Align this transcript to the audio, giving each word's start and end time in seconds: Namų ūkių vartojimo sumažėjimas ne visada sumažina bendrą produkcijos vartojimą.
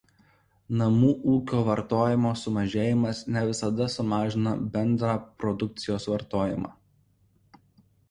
Namų 0.77 1.11
ūkių 1.33 1.59
vartojimo 1.67 2.31
sumažėjimas 2.45 3.21
ne 3.37 3.45
visada 3.51 3.89
sumažina 3.99 4.57
bendrą 4.81 5.15
produkcijos 5.45 6.13
vartojimą. 6.17 6.77